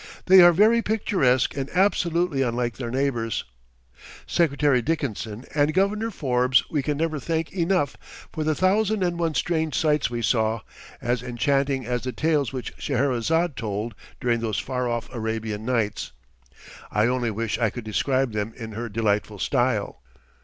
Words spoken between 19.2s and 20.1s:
style!